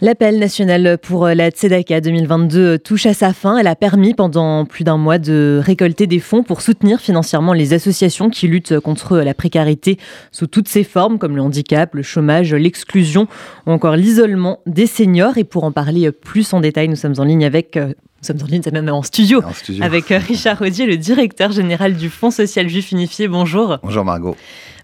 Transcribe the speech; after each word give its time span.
L'appel 0.00 0.40
national 0.40 0.98
pour 1.00 1.28
la 1.28 1.50
Tzedaka 1.50 2.00
2022 2.00 2.80
touche 2.80 3.06
à 3.06 3.14
sa 3.14 3.32
fin. 3.32 3.58
Elle 3.58 3.68
a 3.68 3.76
permis 3.76 4.12
pendant 4.12 4.64
plus 4.64 4.82
d'un 4.82 4.96
mois 4.96 5.18
de 5.18 5.60
récolter 5.62 6.08
des 6.08 6.18
fonds 6.18 6.42
pour 6.42 6.62
soutenir 6.62 7.00
financièrement 7.00 7.52
les 7.52 7.74
associations 7.74 8.28
qui 8.28 8.48
luttent 8.48 8.80
contre 8.80 9.18
la 9.18 9.34
précarité 9.34 9.98
sous 10.32 10.48
toutes 10.48 10.66
ses 10.66 10.82
formes, 10.82 11.18
comme 11.20 11.36
le 11.36 11.42
handicap, 11.42 11.94
le 11.94 12.02
chômage, 12.02 12.52
l'exclusion 12.52 13.28
ou 13.68 13.70
encore 13.70 13.94
l'isolement 13.94 14.58
des 14.66 14.88
seniors. 14.88 15.38
Et 15.38 15.44
pour 15.44 15.62
en 15.62 15.70
parler 15.70 16.10
plus 16.10 16.52
en 16.54 16.60
détail, 16.60 16.88
nous 16.88 16.96
sommes 16.96 17.14
en 17.18 17.24
ligne 17.24 17.44
avec 17.44 17.78
nous 18.32 18.38
sommes 18.38 18.46
en 18.46 18.50
ligne, 18.50 18.62
même 18.72 18.88
en 18.88 19.02
studio, 19.02 19.42
En 19.44 19.52
studio. 19.52 19.84
avec 19.84 20.06
Richard 20.08 20.58
Rodier, 20.58 20.86
le 20.86 20.96
directeur 20.96 21.52
général 21.52 21.94
du 21.94 22.08
Fonds 22.08 22.30
social 22.30 22.68
juif 22.68 22.90
unifié. 22.92 23.28
Bonjour. 23.28 23.78
Bonjour 23.82 24.04
Margot. 24.04 24.36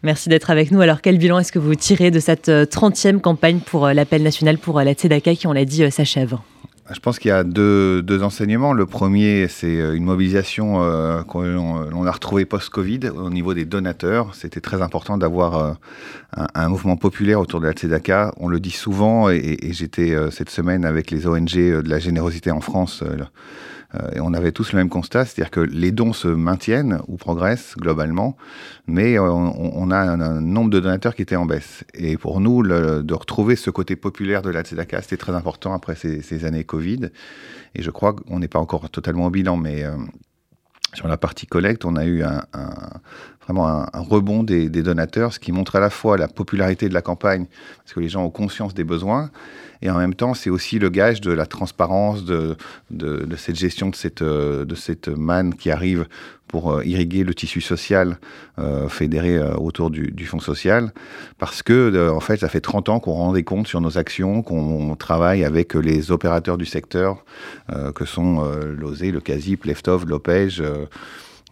Merci 0.03 0.29
d'être 0.29 0.51
avec 0.51 0.71
nous. 0.71 0.81
Alors, 0.81 1.01
quel 1.01 1.17
bilan 1.19 1.39
est-ce 1.39 1.53
que 1.53 1.59
vous 1.59 1.75
tirez 1.75 2.11
de 2.11 2.21
cette 2.21 2.49
30e 2.49 3.21
campagne 3.21 3.61
pour 3.61 3.89
l'appel 3.89 4.23
national 4.23 4.59
pour 4.59 4.81
la 4.81 4.93
Tzedaka 4.93 5.35
qui, 5.35 5.47
on 5.47 5.53
l'a 5.53 5.65
dit, 5.65 5.91
s'achève? 5.91 6.37
Je 6.93 6.99
pense 6.99 7.21
qu'il 7.21 7.29
y 7.29 7.33
a 7.33 7.45
deux, 7.45 8.03
deux, 8.03 8.25
enseignements. 8.25 8.73
Le 8.73 8.85
premier, 8.85 9.47
c'est 9.47 9.77
une 9.97 10.03
mobilisation 10.03 10.83
euh, 10.83 11.23
qu'on 11.23 12.05
a 12.05 12.11
retrouvée 12.11 12.45
post-Covid 12.45 13.11
au 13.11 13.31
niveau 13.31 13.55
des 13.55 13.65
donateurs. 13.65 14.35
C'était 14.35 14.61
très 14.61 14.83
important 14.83 15.17
d'avoir 15.17 15.57
euh, 15.57 16.45
un, 16.55 16.69
mouvement 16.69 16.97
populaire 16.97 17.39
autour 17.39 17.61
de 17.61 17.67
la 17.67 17.73
Tzedaka. 17.73 18.33
On 18.39 18.49
le 18.49 18.59
dit 18.59 18.73
souvent, 18.73 19.31
et, 19.31 19.59
j'étais 19.71 20.13
euh, 20.15 20.31
cette 20.33 20.51
semaine 20.51 20.85
avec 20.85 21.13
les 21.13 21.29
ONG 21.29 21.55
de 21.55 21.89
la 21.89 22.01
générosité 22.01 22.51
en 22.51 22.61
France. 22.61 23.05
Et 24.15 24.21
on 24.21 24.33
avait 24.35 24.53
tous 24.53 24.73
le 24.73 24.79
même 24.79 24.89
constat, 24.89 25.25
c'est-à-dire 25.25 25.51
que 25.51 25.61
les 25.61 25.91
dons 25.91 26.13
se 26.13 26.29
maintiennent 26.29 27.01
ou 27.09 27.17
progressent 27.17 27.75
globalement, 27.77 28.37
mais 28.87 29.19
on, 29.19 29.79
on 29.79 29.91
a 29.91 29.99
un, 29.99 30.41
nombre 30.41 30.71
de 30.71 30.79
donateurs 30.79 31.15
qui 31.15 31.23
était 31.23 31.37
en 31.37 31.47
baisse. 31.47 31.85
Et 31.95 32.17
pour 32.17 32.41
nous, 32.41 32.63
de 32.63 33.15
retrouver 33.15 33.57
ce 33.57 33.71
côté 33.71 33.97
populaire 33.97 34.43
de 34.43 34.51
la 34.51 34.63
Tzedaka, 34.63 35.03
c'était 35.03 35.17
très 35.17 35.33
important 35.33 35.73
après 35.75 35.97
ces, 35.97 36.23
ces 36.23 36.45
années 36.45 36.65
Covid. 36.65 37.11
Et 37.75 37.83
je 37.83 37.91
crois 37.91 38.15
qu'on 38.15 38.39
n'est 38.39 38.49
pas 38.49 38.59
encore 38.59 38.89
totalement 38.91 39.27
au 39.27 39.31
bilan, 39.31 39.57
mais 39.57 39.85
euh, 39.85 39.97
sur 40.95 41.09
la 41.09 41.17
partie 41.17 41.47
collecte, 41.47 41.85
on 41.85 41.97
a 41.97 42.05
eu 42.05 42.23
un, 42.23 42.43
vraiment 43.45 43.69
un, 43.69 44.01
rebond 44.01 44.43
des, 44.43 44.69
donateurs, 44.69 45.33
ce 45.33 45.39
qui 45.39 45.53
montre 45.53 45.77
à 45.77 45.81
la 45.81 45.91
fois 45.91 46.17
la 46.17 46.29
popularité 46.29 46.89
de 46.89 46.95
la 46.95 47.03
campagne, 47.03 47.47
parce 47.79 47.93
que 47.93 48.01
les 48.01 48.09
gens 48.09 48.25
ont 48.25 48.31
conscience 48.31 48.75
des 48.75 48.85
besoins, 48.85 49.31
et 49.83 49.91
en 49.91 49.99
même 49.99 50.15
temps, 50.15 50.35
c'est 50.35 50.51
aussi 50.51 50.79
le 50.79 50.91
gage 50.91 51.21
de 51.21 51.33
la 51.33 51.47
transparence, 51.47 52.25
de, 52.25 52.57
de, 52.91 53.37
cette 53.37 53.57
gestion 53.57 53.89
de 53.89 53.97
cette, 53.97 54.23
de 54.23 54.75
cette 54.75 55.09
manne 55.09 55.55
qui 55.55 55.71
arrive 55.71 56.07
pour 56.51 56.83
irriguer 56.85 57.25
le 57.25 57.35
tissu 57.35 57.61
social 57.61 58.19
euh, 58.59 58.89
fédéré 58.89 59.37
euh, 59.37 59.55
autour 59.55 59.91
du, 59.91 60.27
fonds 60.27 60.41
social, 60.41 60.93
parce 61.39 61.63
que 61.63 61.73
euh, 61.73 62.13
en 62.13 62.21
fait, 62.21 62.39
ça 62.39 62.49
fait 62.49 62.61
30 62.61 62.89
ans 62.89 63.01
qu'on 63.01 63.13
rend 63.13 63.33
des 63.33 63.45
comptes 63.45 63.69
sur 63.69 63.81
nos 63.81 63.99
actions, 63.99 64.43
qu'on 64.43 64.97
travaille 64.97 65.45
avec 65.45 65.75
les 65.75 66.11
opérateurs 66.11 66.59
du 66.59 66.67
secteur, 66.67 67.25
euh, 67.73 67.93
que 67.93 68.05
sont 68.05 68.45
l'OSE, 68.77 69.05
le 69.05 69.21
CASIP, 69.21 69.65
l'EFTOV, 69.65 70.07
l'OPEJ. 70.07 70.63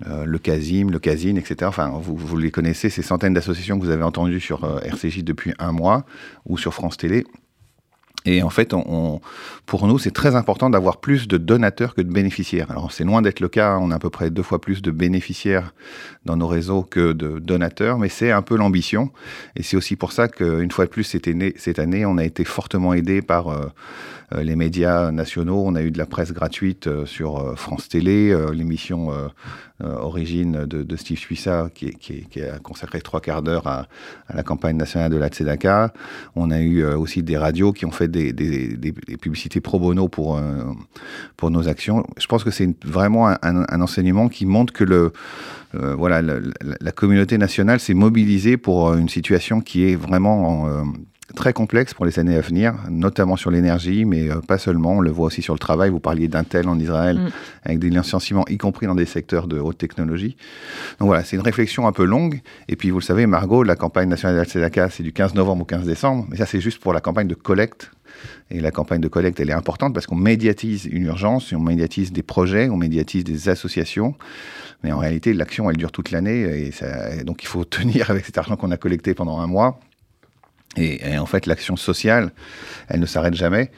Euh, 0.06 0.24
le 0.24 0.38
CASIM, 0.38 0.91
le 0.91 0.98
CASIN, 1.00 1.36
etc. 1.36 1.56
Enfin, 1.64 1.91
vous, 2.00 2.36
les 2.36 2.52
connaissez, 2.52 2.88
ces 2.88 3.02
centaines 3.02 3.34
d'associations 3.34 3.78
que 3.78 3.84
vous 3.84 3.91
avez 3.91 4.04
entendues 4.04 4.38
sur 4.38 4.62
euh, 4.62 4.78
RCJ 4.80 5.24
depuis 5.24 5.54
un 5.58 5.72
mois 5.72 6.04
ou 6.46 6.56
sur 6.56 6.72
France 6.72 6.96
Télé. 6.96 7.24
Et 8.30 8.42
en 8.42 8.50
fait, 8.50 8.74
pour 9.64 9.86
nous, 9.86 9.98
c'est 9.98 10.10
très 10.10 10.36
important 10.36 10.68
d'avoir 10.68 10.98
plus 10.98 11.28
de 11.28 11.38
donateurs 11.38 11.94
que 11.94 12.02
de 12.02 12.12
bénéficiaires. 12.12 12.70
Alors, 12.70 12.92
c'est 12.92 13.04
loin 13.04 13.22
d'être 13.22 13.40
le 13.40 13.48
cas. 13.48 13.78
On 13.80 13.90
a 13.90 13.94
à 13.94 13.98
peu 13.98 14.10
près 14.10 14.28
deux 14.28 14.42
fois 14.42 14.60
plus 14.60 14.82
de 14.82 14.90
bénéficiaires 14.90 15.72
dans 16.26 16.36
nos 16.36 16.46
réseaux 16.46 16.82
que 16.82 17.12
de 17.14 17.38
donateurs, 17.38 17.98
mais 17.98 18.10
c'est 18.10 18.30
un 18.30 18.42
peu 18.42 18.58
l'ambition. 18.58 19.10
Et 19.56 19.62
c'est 19.62 19.78
aussi 19.78 19.96
pour 19.96 20.12
ça 20.12 20.28
qu'une 20.28 20.70
fois 20.70 20.84
de 20.84 20.90
plus, 20.90 21.04
cette 21.04 21.78
année, 21.78 22.04
on 22.04 22.18
a 22.18 22.24
été 22.24 22.44
fortement 22.44 22.92
aidé 22.92 23.22
par 23.22 23.48
euh, 24.34 24.42
les 24.42 24.56
médias 24.56 25.10
nationaux. 25.10 25.62
On 25.64 25.74
a 25.74 25.82
eu 25.82 25.90
de 25.90 25.96
la 25.96 26.04
presse 26.04 26.32
gratuite 26.32 26.86
euh, 26.86 27.06
sur 27.06 27.54
France 27.56 27.88
Télé, 27.88 28.30
euh, 28.30 28.52
l'émission 28.52 29.10
Origine 29.80 30.66
de, 30.66 30.96
Steve 30.96 31.18
Suissa, 31.18 31.70
qui, 31.72 32.26
a 32.42 32.58
consacré 32.58 33.00
trois 33.00 33.20
quarts 33.20 33.42
d'heure 33.42 33.69
à, 33.69 33.86
à, 34.26 34.34
la 34.34 34.42
campagne 34.42 34.76
nationale 34.76 35.08
de 35.12 35.16
la 35.16 35.28
Tzedaka. 35.28 35.92
On 36.34 36.50
a 36.50 36.58
eu 36.58 36.84
aussi 36.84 37.22
des 37.22 37.38
radios 37.38 37.72
qui 37.72 37.86
ont 37.86 37.92
fait 37.92 38.08
des, 38.08 38.17
des, 38.32 38.92
publicités 39.20 39.60
pro 39.60 39.78
bono 39.78 40.08
pour, 40.08 40.36
euh, 40.36 40.64
pour 41.36 41.50
nos 41.50 41.68
actions. 41.68 42.04
Je 42.18 42.26
pense 42.26 42.44
que 42.44 42.50
c'est 42.50 42.68
vraiment 42.84 43.28
un, 43.28 43.80
enseignement 43.80 44.28
qui 44.28 44.46
montre 44.46 44.72
que 44.72 44.84
le, 44.84 45.12
euh, 45.74 45.94
voilà, 45.94 46.22
la, 46.22 46.92
communauté 46.92 47.38
nationale 47.38 47.80
s'est 47.80 47.94
mobilisée 47.94 48.56
pour 48.56 48.94
une 48.94 49.08
situation 49.08 49.60
qui 49.60 49.84
est 49.90 49.96
vraiment 49.96 50.68
euh, 50.68 50.82
très 51.34 51.53
complexe 51.53 51.94
pour 51.94 52.05
les 52.05 52.19
années 52.19 52.37
à 52.37 52.41
venir, 52.41 52.75
notamment 52.91 53.37
sur 53.37 53.50
l'énergie, 53.50 54.05
mais 54.05 54.31
euh, 54.31 54.41
pas 54.41 54.59
seulement. 54.59 54.97
On 54.97 55.00
le 55.00 55.11
voit 55.11 55.27
aussi 55.27 55.43
sur 55.43 55.55
le 55.55 55.59
travail. 55.59 55.91
Vous 55.91 56.00
parliez 56.00 56.28
d'Intel 56.28 56.69
en 56.69 56.78
Israël, 56.78 57.19
mm. 57.19 57.31
avec 57.65 57.78
des 57.78 57.91
licenciements, 57.91 58.44
y 58.49 58.56
compris 58.56 58.87
dans 58.87 58.94
des 58.94 59.06
secteurs 59.06 59.47
de 59.47 59.59
haute 59.59 59.78
technologie. 59.78 60.37
Donc 60.99 61.09
voilà, 61.09 61.25
c'est 61.25 61.37
une 61.37 61.43
réflexion 61.43 61.87
un 61.87 61.93
peu 61.93 62.05
longue. 62.05 62.41
Et 62.69 62.77
puis, 62.77 62.91
vous 62.91 62.99
le 62.99 63.05
savez, 63.05 63.27
Margot, 63.27 63.62
la 63.62 63.77
campagne 63.77 64.09
nationale 64.09 64.37
d'Al-Tzedaka, 64.37 64.91
c'est 64.91 65.03
du 65.03 65.12
15 65.12 65.34
novembre 65.34 65.62
au 65.62 65.66
15 65.66 65.84
décembre. 65.84 66.27
Mais 66.31 66.39
ça, 66.39 66.47
c'est 66.47 66.61
juste 66.61 66.81
pour 66.81 66.93
la 66.93 67.00
campagne 67.00 67.28
de 67.28 67.34
collecte. 67.34 67.91
Et 68.50 68.60
la 68.60 68.71
campagne 68.71 69.00
de 69.00 69.09
collecte, 69.09 69.39
elle 69.39 69.50
est 69.50 69.55
importante 69.55 69.95
parce 69.95 70.06
qu'on 70.06 70.16
médiatise 70.16 70.87
une 70.87 71.05
urgence, 71.05 71.53
on 71.53 71.60
médiatise 71.60 72.10
des 72.10 72.22
projets, 72.22 72.69
on 72.69 72.77
médiatise 72.77 73.22
des 73.22 73.49
associations. 73.49 74.15
Mais 74.83 74.93
en 74.93 74.99
réalité, 74.99 75.34
l'action, 75.34 75.71
elle 75.71 75.77
dure 75.77 75.93
toute 75.93 76.10
l'année. 76.10 76.71
Et 76.71 77.25
donc, 77.25 77.43
il 77.43 77.47
faut 77.47 77.65
tenir 77.66 78.10
avec 78.10 78.25
cet 78.25 78.39
argent 78.39 78.56
qu'on 78.56 78.71
a 78.71 78.77
collecté 78.77 79.15
pendant 79.15 79.39
un 79.41 79.47
mois. 79.47 79.78
Et, 80.76 81.18
en 81.18 81.26
fait, 81.26 81.46
l'action 81.46 81.76
sociale, 81.76 82.32
elle 82.88 83.00
ne 83.00 83.06
s'arrête 83.06 83.34
jamais. 83.34 83.70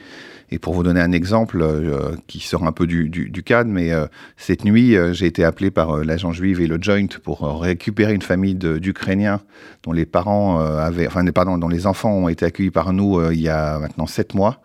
Et 0.53 0.59
pour 0.59 0.73
vous 0.73 0.83
donner 0.83 0.99
un 0.99 1.13
exemple 1.13 1.61
euh, 1.61 2.11
qui 2.27 2.39
sort 2.39 2.65
un 2.65 2.73
peu 2.73 2.85
du, 2.85 3.31
cadre, 3.43 3.69
mais 3.71 3.93
euh, 3.93 4.07
cette 4.35 4.65
nuit, 4.65 4.97
euh, 4.97 5.13
j'ai 5.13 5.25
été 5.25 5.45
appelé 5.45 5.71
par 5.71 6.03
l'agent 6.03 6.33
juive 6.33 6.59
et 6.59 6.67
le 6.67 6.77
Joint 6.81 7.07
pour 7.23 7.61
récupérer 7.61 8.13
une 8.13 8.21
famille 8.21 8.55
d'Ukrainiens 8.55 9.39
dont 9.83 9.93
les 9.93 10.05
parents 10.05 10.59
enfin, 10.59 11.25
pardon, 11.27 11.57
dont 11.57 11.69
les 11.69 11.87
enfants 11.87 12.11
ont 12.11 12.27
été 12.27 12.45
accueillis 12.45 12.69
par 12.69 12.91
nous 12.91 13.31
il 13.31 13.41
y 13.41 13.49
a 13.49 13.79
maintenant 13.79 14.07
sept 14.07 14.33
mois. 14.33 14.61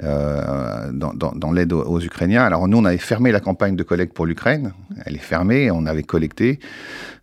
Dans, 0.00 1.52
l'aide 1.52 1.72
aux, 1.72 2.00
Ukrainiens. 2.00 2.44
Alors 2.44 2.68
nous, 2.68 2.78
on 2.78 2.84
avait 2.84 2.98
fermé 2.98 3.32
la 3.32 3.40
campagne 3.40 3.74
de 3.74 3.82
collecte 3.82 4.14
pour 4.14 4.26
l'Ukraine. 4.26 4.72
Elle 5.04 5.16
est 5.16 5.18
fermée, 5.18 5.72
on 5.72 5.86
avait 5.86 6.04
collecté. 6.04 6.60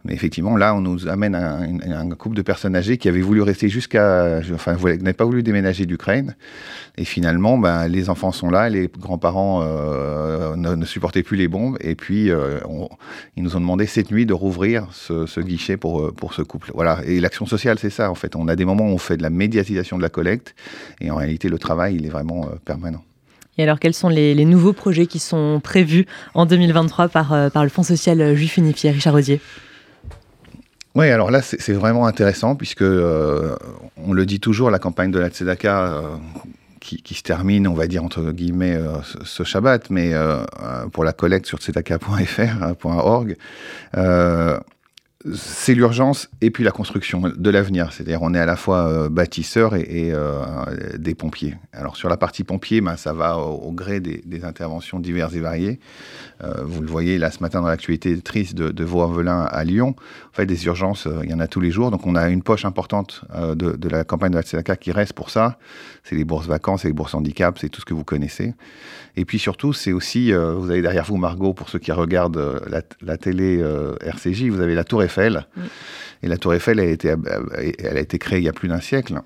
Mais 0.05 0.13
effectivement, 0.13 0.55
là, 0.55 0.75
on 0.75 0.81
nous 0.81 1.07
amène 1.07 1.35
un, 1.35 2.09
couple 2.11 2.35
de 2.35 2.43
personnes 2.43 2.75
âgées 2.75 2.97
qui 2.97 3.09
avaient 3.09 3.21
voulu 3.21 3.41
rester 3.41 3.69
jusqu'à... 3.69 4.39
Enfin, 4.53 4.73
vous 4.73 4.87
n'avez 4.87 5.13
pas 5.13 5.25
voulu 5.25 5.41
déménager 5.41 5.85
d'Ukraine. 5.85 6.35
Et 6.97 7.05
finalement, 7.05 7.57
ben, 7.57 7.87
les 7.87 8.09
enfants 8.09 8.31
sont 8.31 8.49
là, 8.49 8.69
les 8.69 8.87
grands-parents 8.87 9.61
euh, 9.63 10.55
ne, 10.55 10.85
supportaient 10.85 11.23
plus 11.23 11.37
les 11.37 11.47
bombes. 11.47 11.77
Et 11.81 11.95
puis, 11.95 12.29
euh, 12.29 12.59
ils 13.35 13.43
nous 13.43 13.57
ont 13.57 13.59
demandé 13.59 13.87
cette 13.87 14.11
nuit 14.11 14.27
de 14.27 14.33
rouvrir 14.33 14.87
ce, 14.91 15.39
guichet 15.41 15.75
pour, 15.75 16.13
pour 16.13 16.35
ce 16.35 16.43
couple. 16.43 16.71
Voilà. 16.75 16.99
Et 17.05 17.19
l'action 17.19 17.47
sociale, 17.47 17.79
c'est 17.79 17.89
ça, 17.89 18.11
en 18.11 18.15
fait. 18.15 18.35
On 18.35 18.47
a 18.47 18.55
des 18.55 18.65
moments 18.65 18.85
où 18.85 18.93
on 18.93 18.99
fait 18.99 19.17
de 19.17 19.23
la 19.23 19.31
médiatisation 19.31 19.97
de 19.97 20.03
la 20.03 20.09
collecte. 20.09 20.55
Et 21.01 21.09
en 21.09 21.15
réalité, 21.15 21.49
le 21.49 21.57
travail, 21.57 21.95
il 21.95 22.05
est 22.05 22.09
vraiment 22.09 22.47
permanent. 22.63 23.03
Et 23.57 23.63
alors, 23.63 23.79
quels 23.79 23.93
sont 23.93 24.09
les, 24.09 24.45
nouveaux 24.45 24.73
projets 24.73 25.07
qui 25.07 25.19
sont 25.19 25.59
prévus 25.63 26.05
en 26.33 26.45
2023 26.45 27.07
par, 27.07 27.33
euh, 27.33 27.49
par 27.49 27.63
le 27.63 27.69
Fonds 27.69 27.83
social 27.83 28.35
juif 28.35 28.57
unifié 28.57 28.91
Richard 28.91 29.13
Rodier 29.13 29.39
oui, 30.95 31.09
alors 31.09 31.29
là, 31.29 31.41
c'est 31.41 31.73
vraiment 31.73 32.07
intéressant 32.07 32.55
puisque, 32.55 32.81
euh, 32.81 33.55
on 33.97 34.13
le 34.13 34.25
dit 34.25 34.39
toujours, 34.39 34.71
la 34.71 34.79
campagne 34.79 35.11
de 35.11 35.19
la 35.19 35.29
Tzedaka 35.29 35.83
euh, 35.83 36.01
qui, 36.79 37.01
qui, 37.01 37.15
se 37.15 37.23
termine, 37.23 37.67
on 37.67 37.73
va 37.73 37.87
dire, 37.87 38.03
entre 38.03 38.31
guillemets, 38.31 38.75
euh, 38.75 39.01
ce, 39.23 39.43
Shabbat, 39.43 39.89
mais 39.89 40.13
pour 40.93 41.03
la 41.03 41.11
collecte 41.11 41.47
sur 41.47 41.59
tzedaka.fr.org, 41.59 43.35
c'est 45.33 45.73
l'urgence 45.73 46.29
et 46.41 46.51
puis 46.51 46.63
la 46.63 46.71
construction 46.71 47.21
de 47.21 47.49
l'avenir. 47.49 47.91
C'est-à-dire, 47.93 48.21
on 48.21 48.33
est 48.33 48.39
à 48.39 48.45
la 48.45 48.55
fois 48.55 48.87
euh, 48.87 49.09
bâtisseur 49.09 49.75
et, 49.75 50.11
euh, 50.11 50.43
des 50.97 51.15
pompiers. 51.15 51.55
Alors, 51.73 51.95
sur 51.95 52.09
la 52.09 52.17
partie 52.17 52.43
pompier, 52.43 52.81
ben, 52.81 52.95
ça 52.97 53.13
va 53.13 53.37
au, 53.37 53.71
gré 53.71 53.99
des, 53.99 54.21
interventions 54.43 54.99
diverses 54.99 55.33
et 55.33 55.39
variées. 55.39 55.79
Euh, 56.43 56.63
vous 56.63 56.81
le 56.81 56.87
voyez 56.87 57.17
là 57.17 57.31
ce 57.31 57.39
matin 57.39 57.61
dans 57.61 57.67
l'actualité 57.67 58.19
triste 58.21 58.53
de, 58.53 58.69
de 58.69 58.83
Vaux-en-Velin 58.83 59.43
à 59.43 59.63
Lyon. 59.63 59.95
En 59.97 60.35
fait, 60.35 60.45
des 60.45 60.65
urgences, 60.65 61.07
euh, 61.07 61.21
il 61.23 61.31
y 61.31 61.33
en 61.33 61.39
a 61.39 61.47
tous 61.47 61.61
les 61.61 61.71
jours. 61.71 61.89
Donc, 61.89 62.05
on 62.05 62.15
a 62.15 62.29
une 62.29 62.43
poche 62.43 62.65
importante 62.65 63.23
de, 63.33 63.89
la 63.89 64.03
campagne 64.03 64.31
de 64.31 64.37
la 64.37 64.43
CEDACA 64.43 64.75
qui 64.75 64.91
reste 64.91 65.13
pour 65.13 65.29
ça. 65.29 65.57
C'est 66.03 66.15
les 66.15 66.25
bourses 66.25 66.47
vacances, 66.47 66.81
c'est 66.81 66.89
les 66.89 66.93
bourses 66.93 67.15
handicap, 67.15 67.57
c'est 67.57 67.69
tout 67.69 67.81
ce 67.81 67.85
que 67.85 67.93
vous 67.93 68.03
connaissez. 68.03 68.53
Et 69.15 69.25
puis 69.25 69.39
surtout, 69.39 69.71
c'est 69.71 69.93
aussi, 69.93 70.31
vous 70.33 70.69
avez 70.69 70.81
derrière 70.81 71.05
vous, 71.05 71.17
Margot, 71.17 71.53
pour 71.53 71.69
ceux 71.69 71.79
qui 71.79 71.91
regardent 71.91 72.61
la, 72.67 72.81
la 73.01 73.17
télé 73.17 73.63
RCJ, 74.01 74.49
vous 74.49 74.61
avez 74.61 74.75
la 74.75 74.83
Tour 74.83 75.03
Eiffel. 75.05 75.47
Et 76.23 76.27
la 76.27 76.37
Tour 76.37 76.53
Eiffel, 76.53 76.79
elle 76.79 76.89
a, 76.89 76.91
été, 76.91 77.15
elle 77.79 77.97
a 77.97 77.99
été 77.99 78.17
créée 78.19 78.39
il 78.39 78.45
y 78.45 78.49
a 78.49 78.53
plus 78.53 78.67
d'un 78.67 78.81
siècle. 78.81 79.21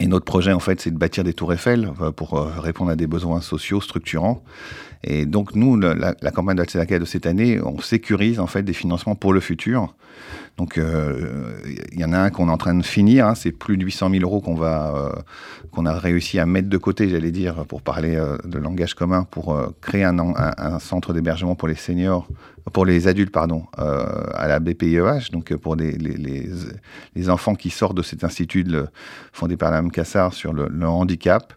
Et 0.00 0.06
notre 0.06 0.24
projet, 0.24 0.52
en 0.52 0.60
fait, 0.60 0.80
c'est 0.80 0.90
de 0.90 0.98
bâtir 0.98 1.22
des 1.22 1.34
tours 1.34 1.52
Eiffel 1.52 1.90
pour 2.16 2.32
répondre 2.32 2.90
à 2.90 2.96
des 2.96 3.06
besoins 3.06 3.40
sociaux 3.40 3.80
structurants. 3.80 4.42
Et 5.04 5.26
donc, 5.26 5.54
nous, 5.56 5.76
la, 5.76 6.14
campagne 6.30 6.56
de 6.56 6.64
la 6.74 6.98
de 6.98 7.04
cette 7.04 7.26
année, 7.26 7.60
on 7.60 7.80
sécurise, 7.80 8.38
en 8.38 8.46
fait, 8.46 8.62
des 8.62 8.72
financements 8.72 9.16
pour 9.16 9.32
le 9.32 9.40
futur. 9.40 9.94
Donc, 10.58 10.78
euh, 10.78 11.60
il 11.92 11.98
y 11.98 12.04
en 12.04 12.12
a 12.12 12.18
un 12.18 12.30
qu'on 12.30 12.48
est 12.48 12.52
en 12.52 12.56
train 12.56 12.74
de 12.74 12.84
finir. 12.84 13.26
Hein, 13.26 13.34
c'est 13.34 13.50
plus 13.50 13.76
de 13.76 13.84
800 13.84 14.10
000 14.10 14.22
euros 14.22 14.40
qu'on 14.40 14.54
va, 14.54 14.94
euh, 14.94 15.20
qu'on 15.72 15.86
a 15.86 15.98
réussi 15.98 16.38
à 16.38 16.46
mettre 16.46 16.68
de 16.68 16.76
côté, 16.76 17.08
j'allais 17.08 17.32
dire, 17.32 17.64
pour 17.66 17.82
parler 17.82 18.14
euh, 18.14 18.36
de 18.44 18.58
langage 18.58 18.94
commun, 18.94 19.24
pour 19.28 19.58
créer 19.80 20.04
un, 20.04 20.18
un, 20.18 20.78
centre 20.78 21.12
d'hébergement 21.12 21.56
pour 21.56 21.66
les 21.66 21.74
seniors, 21.74 22.28
pour 22.72 22.86
les 22.86 23.08
adultes, 23.08 23.32
pardon, 23.32 23.64
à 23.76 24.46
la 24.46 24.60
BPIEH, 24.60 25.30
donc 25.32 25.54
pour 25.56 25.76
les, 25.76 25.92
les, 25.92 27.30
enfants 27.30 27.54
qui 27.54 27.70
sortent 27.70 27.96
de 27.96 28.02
cet 28.02 28.24
institut 28.24 28.66
fondé 29.32 29.56
par 29.56 29.70
la 29.70 29.82
Cassard 29.90 30.32
sur 30.32 30.52
le, 30.52 30.86
handicap. 30.86 31.54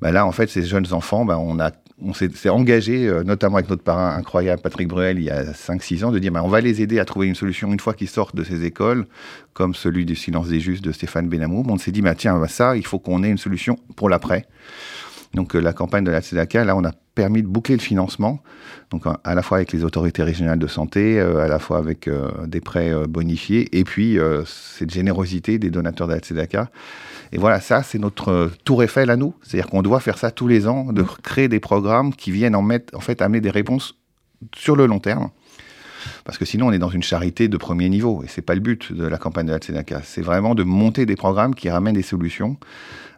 Ben 0.00 0.12
là, 0.12 0.24
en 0.24 0.32
fait, 0.32 0.48
ces 0.48 0.62
jeunes 0.62 0.92
enfants, 0.92 1.26
ben, 1.26 1.36
on 1.36 1.60
on 2.02 2.14
s'est 2.14 2.48
engagé, 2.48 3.06
euh, 3.06 3.22
notamment 3.22 3.56
avec 3.56 3.68
notre 3.68 3.82
parrain 3.82 4.16
incroyable, 4.16 4.62
Patrick 4.62 4.88
Bruel, 4.88 5.18
il 5.18 5.24
y 5.24 5.30
a 5.30 5.52
5-6 5.52 6.04
ans, 6.04 6.10
de 6.10 6.18
dire 6.18 6.32
bah, 6.32 6.42
on 6.42 6.48
va 6.48 6.60
les 6.60 6.82
aider 6.82 6.98
à 6.98 7.04
trouver 7.04 7.26
une 7.26 7.34
solution 7.34 7.72
une 7.72 7.80
fois 7.80 7.94
qu'ils 7.94 8.08
sortent 8.08 8.36
de 8.36 8.44
ces 8.44 8.64
écoles, 8.64 9.06
comme 9.52 9.74
celui 9.74 10.04
du 10.04 10.16
silence 10.16 10.48
des 10.48 10.60
justes 10.60 10.84
de 10.84 10.92
Stéphane 10.92 11.28
Benamou. 11.28 11.64
On 11.68 11.78
s'est 11.78 11.92
dit, 11.92 12.02
bah, 12.02 12.14
tiens, 12.14 12.38
bah, 12.38 12.48
ça, 12.48 12.76
il 12.76 12.86
faut 12.86 12.98
qu'on 12.98 13.22
ait 13.22 13.30
une 13.30 13.38
solution 13.38 13.76
pour 13.96 14.08
l'après. 14.08 14.46
Donc 15.34 15.54
euh, 15.54 15.60
la 15.60 15.72
campagne 15.72 16.04
de 16.04 16.10
la 16.10 16.22
CEDACA, 16.22 16.64
là, 16.64 16.76
on 16.76 16.84
a 16.84 16.92
permis 17.20 17.42
de 17.42 17.48
boucler 17.48 17.76
le 17.76 17.82
financement, 17.82 18.40
donc 18.90 19.02
à 19.06 19.34
la 19.34 19.42
fois 19.42 19.58
avec 19.58 19.72
les 19.72 19.84
autorités 19.84 20.22
régionales 20.22 20.58
de 20.58 20.66
santé, 20.66 21.20
euh, 21.20 21.44
à 21.44 21.48
la 21.48 21.58
fois 21.58 21.78
avec 21.78 22.08
des 22.46 22.60
prêts 22.60 22.92
bonifiés, 23.08 23.78
et 23.78 23.84
puis 23.84 24.18
cette 24.46 24.90
générosité 24.90 25.58
des 25.58 25.70
donateurs 25.70 26.08
de 26.08 26.14
la 26.14 26.20
et 27.32 27.38
voilà, 27.38 27.60
ça, 27.60 27.82
c'est 27.82 27.98
notre 27.98 28.28
euh, 28.30 28.48
tour 28.64 28.82
Eiffel 28.82 29.10
à 29.10 29.16
nous. 29.16 29.34
C'est-à-dire 29.42 29.70
qu'on 29.70 29.82
doit 29.82 30.00
faire 30.00 30.18
ça 30.18 30.30
tous 30.30 30.48
les 30.48 30.66
ans, 30.66 30.92
de 30.92 31.02
créer 31.22 31.48
des 31.48 31.60
programmes 31.60 32.14
qui 32.14 32.30
viennent 32.30 32.56
en, 32.56 32.62
mettre, 32.62 32.96
en 32.96 33.00
fait 33.00 33.22
amener 33.22 33.40
des 33.40 33.50
réponses 33.50 33.96
sur 34.54 34.74
le 34.74 34.86
long 34.86 34.98
terme. 34.98 35.30
Parce 36.30 36.38
que 36.38 36.44
sinon, 36.44 36.68
on 36.68 36.70
est 36.70 36.78
dans 36.78 36.90
une 36.90 37.02
charité 37.02 37.48
de 37.48 37.56
premier 37.56 37.88
niveau. 37.88 38.22
Et 38.22 38.28
c'est 38.28 38.40
pas 38.40 38.54
le 38.54 38.60
but 38.60 38.92
de 38.92 39.04
la 39.04 39.18
campagne 39.18 39.46
de 39.46 39.50
la 39.50 39.58
Tzedaka. 39.58 40.02
C'est 40.04 40.22
vraiment 40.22 40.54
de 40.54 40.62
monter 40.62 41.04
des 41.04 41.16
programmes 41.16 41.56
qui 41.56 41.68
ramènent 41.68 41.96
des 41.96 42.02
solutions. 42.02 42.56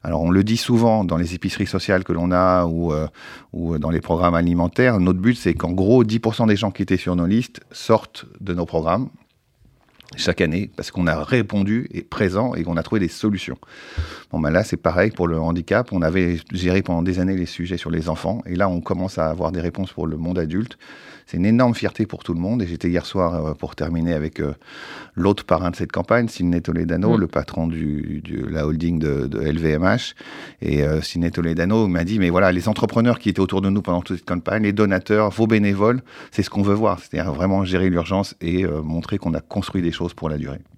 Alors, 0.03 0.23
on 0.23 0.31
le 0.31 0.43
dit 0.43 0.57
souvent 0.57 1.05
dans 1.05 1.19
les 1.19 1.35
épiceries 1.35 1.67
sociales 1.67 2.05
que 2.05 2.15
l'on 2.15 2.33
a 2.33 2.65
ou, 2.65 2.91
euh, 2.95 3.07
ou 3.53 3.77
dans 3.77 3.91
les 3.91 4.01
programmes 4.01 4.35
alimentaires. 4.35 4.99
Notre 4.99 5.19
but, 5.19 5.35
c'est 5.35 5.53
qu'en 5.53 5.73
gros, 5.73 6.05
10% 6.05 6.47
des 6.47 6.57
gens 6.57 6.71
qui 6.71 6.81
étaient 6.81 6.97
sur 6.97 7.15
nos 7.15 7.27
listes 7.27 7.61
sortent 7.71 8.25
de 8.41 8.55
nos 8.55 8.65
programmes 8.65 9.11
chaque 10.17 10.41
année 10.41 10.71
parce 10.77 10.91
qu'on 10.91 11.07
a 11.07 11.23
répondu 11.23 11.89
et 11.93 12.03
présent 12.03 12.55
et 12.55 12.63
qu'on 12.63 12.77
a 12.77 12.83
trouvé 12.83 13.01
des 13.01 13.09
solutions. 13.09 13.59
Bon, 14.31 14.41
ben 14.41 14.51
là, 14.51 14.65
c'est 14.65 14.77
pareil 14.77 15.11
pour 15.11 15.29
le 15.29 15.39
handicap. 15.39 15.93
On 15.93 16.03
avait 16.03 16.39
géré 16.53 16.83
pendant 16.83 17.03
des 17.03 17.19
années 17.19 17.37
les 17.37 17.47
sujets 17.47 17.77
sur 17.77 17.91
les 17.91 18.09
enfants 18.09 18.43
et 18.47 18.55
là, 18.55 18.69
on 18.69 18.81
commence 18.81 19.19
à 19.19 19.29
avoir 19.29 19.53
des 19.53 19.61
réponses 19.61 19.93
pour 19.93 20.07
le 20.07 20.17
monde 20.17 20.39
adulte. 20.39 20.79
C'est 21.27 21.37
une 21.37 21.47
énorme 21.47 21.75
fierté 21.75 22.05
pour 22.07 22.25
tout 22.25 22.35
le 22.35 22.41
monde 22.41 22.63
et 22.63 22.67
j'étais 22.67 22.89
hier 22.89 23.07
soir 23.07 23.35
euh, 23.35 23.55
pour 23.55 23.75
terminer 23.75 24.13
avec 24.13 24.41
euh, 24.41 24.53
l'autre 25.15 25.45
parrain 25.45 25.71
de 25.71 25.77
cette 25.77 25.93
campagne, 25.93 26.29
Sidney 26.29 26.61
Toledano, 26.61 27.17
mm. 27.17 27.21
le 27.21 27.27
patron 27.27 27.67
de 27.69 28.21
la 28.51 28.67
holding 28.67 28.99
de, 28.99 29.39
LVMH. 29.39 30.15
Et 30.61 30.83
euh, 30.83 31.01
Sidney 31.01 31.31
Toledano 31.31 31.87
m'a 31.87 32.05
dit, 32.05 32.19
mais 32.19 32.31
voilà, 32.31 32.53
les 32.53 32.69
entrepreneurs 32.69 33.19
qui 33.19 33.29
étaient 33.29 33.41
autour 33.41 33.63
de 33.63 33.71
nous 33.71 33.83
pendant 33.83 34.03
toute 34.03 34.19
cette 34.19 34.29
campagne, 34.29 34.65
les 34.65 34.73
donateurs, 34.73 35.31
vos 35.31 35.47
bénévoles, 35.47 36.03
c'est 36.33 36.43
ce 36.43 36.51
qu'on 36.51 36.63
veut 36.63 36.75
voir. 36.75 36.99
C'est-à-dire 36.99 37.33
vraiment 37.33 37.65
gérer 37.65 37.89
l'urgence 37.89 38.35
et 38.41 38.65
montrer 38.67 39.19
qu'on 39.19 39.35
a 39.35 39.41
construit 39.41 39.81
des 39.81 39.93
choses 39.93 40.02
pour 40.15 40.29
la 40.29 40.39
durée. 40.39 40.63